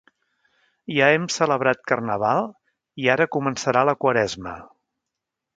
[0.95, 2.49] Ja hem celebrat Carnaval
[3.05, 4.59] i ara començarà la Quaresma.